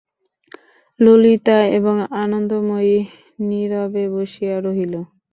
ললিতা 0.99 1.57
এবং 1.77 1.95
আনন্দময়ী 2.23 2.97
নীরবে 3.47 4.03
বসিয়া 4.13 4.55
রহিল। 4.59 4.93